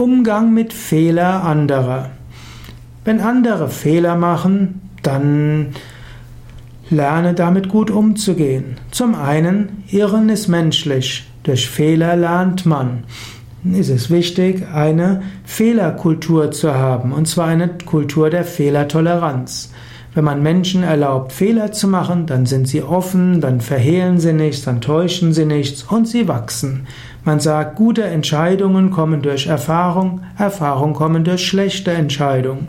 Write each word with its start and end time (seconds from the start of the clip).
Umgang 0.00 0.54
mit 0.54 0.72
Fehler 0.72 1.44
anderer. 1.44 2.08
Wenn 3.04 3.20
andere 3.20 3.68
Fehler 3.68 4.16
machen, 4.16 4.80
dann 5.02 5.74
lerne 6.88 7.34
damit 7.34 7.68
gut 7.68 7.90
umzugehen. 7.90 8.78
Zum 8.90 9.14
einen, 9.14 9.84
Irren 9.90 10.30
ist 10.30 10.48
menschlich. 10.48 11.28
Durch 11.42 11.68
Fehler 11.68 12.16
lernt 12.16 12.64
man. 12.64 13.04
Es 13.74 13.90
ist 13.90 14.08
wichtig, 14.10 14.66
eine 14.72 15.20
Fehlerkultur 15.44 16.50
zu 16.50 16.72
haben, 16.72 17.12
und 17.12 17.28
zwar 17.28 17.48
eine 17.48 17.68
Kultur 17.68 18.30
der 18.30 18.44
Fehlertoleranz. 18.44 19.70
Wenn 20.12 20.24
man 20.24 20.42
Menschen 20.42 20.82
erlaubt, 20.82 21.32
Fehler 21.32 21.70
zu 21.70 21.86
machen, 21.86 22.26
dann 22.26 22.44
sind 22.44 22.66
sie 22.66 22.82
offen, 22.82 23.40
dann 23.40 23.60
verhehlen 23.60 24.18
sie 24.18 24.32
nichts, 24.32 24.64
dann 24.64 24.80
täuschen 24.80 25.32
sie 25.32 25.44
nichts 25.44 25.84
und 25.84 26.08
sie 26.08 26.26
wachsen. 26.26 26.88
Man 27.24 27.38
sagt, 27.38 27.76
gute 27.76 28.02
Entscheidungen 28.02 28.90
kommen 28.90 29.22
durch 29.22 29.46
Erfahrung, 29.46 30.22
Erfahrung 30.36 30.94
kommen 30.94 31.22
durch 31.22 31.46
schlechte 31.46 31.92
Entscheidungen. 31.92 32.66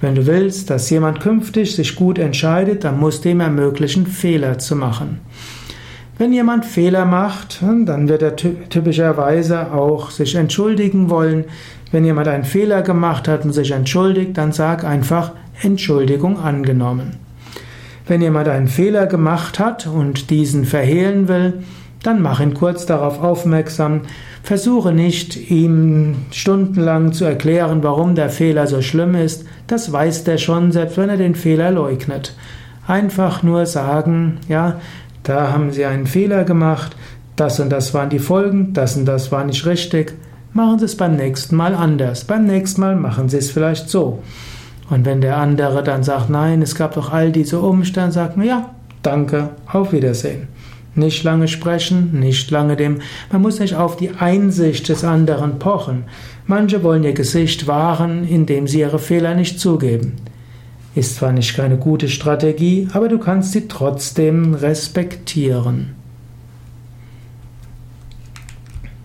Wenn 0.00 0.14
du 0.14 0.26
willst, 0.26 0.70
dass 0.70 0.90
jemand 0.90 1.20
künftig 1.20 1.74
sich 1.74 1.96
gut 1.96 2.18
entscheidet, 2.18 2.84
dann 2.84 3.00
musst 3.00 3.24
du 3.24 3.30
ihm 3.30 3.40
ermöglichen, 3.40 4.06
Fehler 4.06 4.58
zu 4.58 4.76
machen. 4.76 5.20
Wenn 6.18 6.32
jemand 6.32 6.64
Fehler 6.64 7.04
macht, 7.04 7.62
dann 7.62 8.08
wird 8.08 8.22
er 8.22 8.36
typischerweise 8.36 9.72
auch 9.72 10.10
sich 10.10 10.34
entschuldigen 10.34 11.10
wollen. 11.10 11.44
Wenn 11.92 12.04
jemand 12.04 12.28
einen 12.28 12.44
Fehler 12.44 12.82
gemacht 12.82 13.28
hat 13.28 13.44
und 13.44 13.52
sich 13.52 13.72
entschuldigt, 13.72 14.36
dann 14.38 14.52
sag 14.52 14.84
einfach, 14.84 15.32
Entschuldigung 15.62 16.38
angenommen. 16.38 17.16
Wenn 18.06 18.22
jemand 18.22 18.48
einen 18.48 18.68
Fehler 18.68 19.06
gemacht 19.06 19.58
hat 19.58 19.86
und 19.86 20.30
diesen 20.30 20.64
verhehlen 20.64 21.28
will, 21.28 21.64
dann 22.02 22.22
mach 22.22 22.40
ihn 22.40 22.54
kurz 22.54 22.86
darauf 22.86 23.20
aufmerksam. 23.20 24.02
Versuche 24.44 24.92
nicht, 24.92 25.50
ihm 25.50 26.14
stundenlang 26.30 27.12
zu 27.12 27.24
erklären, 27.24 27.82
warum 27.82 28.14
der 28.14 28.30
Fehler 28.30 28.68
so 28.68 28.80
schlimm 28.80 29.16
ist. 29.16 29.44
Das 29.66 29.90
weiß 29.92 30.22
der 30.22 30.38
schon, 30.38 30.70
selbst 30.70 30.98
wenn 30.98 31.08
er 31.08 31.16
den 31.16 31.34
Fehler 31.34 31.72
leugnet. 31.72 32.36
Einfach 32.86 33.42
nur 33.42 33.66
sagen, 33.66 34.38
ja, 34.48 34.80
da 35.24 35.52
haben 35.52 35.72
Sie 35.72 35.84
einen 35.84 36.06
Fehler 36.06 36.44
gemacht, 36.44 36.94
das 37.34 37.58
und 37.58 37.70
das 37.70 37.92
waren 37.92 38.10
die 38.10 38.20
Folgen, 38.20 38.72
das 38.72 38.96
und 38.96 39.06
das 39.06 39.32
war 39.32 39.44
nicht 39.44 39.66
richtig. 39.66 40.14
Machen 40.52 40.78
Sie 40.78 40.84
es 40.84 40.96
beim 40.96 41.16
nächsten 41.16 41.56
Mal 41.56 41.74
anders. 41.74 42.24
Beim 42.24 42.46
nächsten 42.46 42.80
Mal 42.80 42.94
machen 42.94 43.28
Sie 43.28 43.38
es 43.38 43.50
vielleicht 43.50 43.90
so. 43.90 44.22
Und 44.88 45.04
wenn 45.04 45.20
der 45.20 45.36
andere 45.38 45.82
dann 45.82 46.04
sagt, 46.04 46.30
nein, 46.30 46.62
es 46.62 46.74
gab 46.74 46.94
doch 46.94 47.12
all 47.12 47.32
diese 47.32 47.60
Umstände, 47.60 48.12
sagt 48.12 48.36
man, 48.36 48.46
ja, 48.46 48.70
danke, 49.02 49.50
auf 49.66 49.92
Wiedersehen. 49.92 50.48
Nicht 50.94 51.24
lange 51.24 51.48
sprechen, 51.48 52.18
nicht 52.18 52.50
lange 52.50 52.76
dem, 52.76 53.00
man 53.30 53.42
muss 53.42 53.58
nicht 53.58 53.74
auf 53.74 53.96
die 53.96 54.10
Einsicht 54.18 54.88
des 54.88 55.04
anderen 55.04 55.58
pochen. 55.58 56.04
Manche 56.46 56.82
wollen 56.82 57.04
ihr 57.04 57.12
Gesicht 57.12 57.66
wahren, 57.66 58.26
indem 58.26 58.66
sie 58.66 58.80
ihre 58.80 58.98
Fehler 58.98 59.34
nicht 59.34 59.60
zugeben. 59.60 60.14
Ist 60.94 61.16
zwar 61.16 61.32
nicht 61.32 61.54
keine 61.54 61.76
gute 61.76 62.08
Strategie, 62.08 62.88
aber 62.94 63.08
du 63.08 63.18
kannst 63.18 63.52
sie 63.52 63.68
trotzdem 63.68 64.54
respektieren. 64.54 65.94